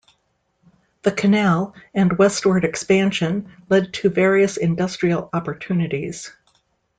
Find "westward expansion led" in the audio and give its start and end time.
2.17-3.93